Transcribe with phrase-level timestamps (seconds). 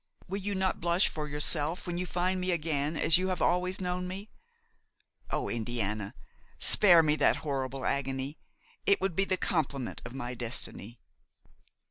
[0.27, 3.79] Will you not blush for yourself when you find me again as you have always
[3.79, 4.31] known me?
[5.29, 5.47] Oh!
[5.47, 6.15] Indiana,
[6.57, 8.39] spare me that horrible agony;
[8.87, 10.99] it would be the complement of my destiny.'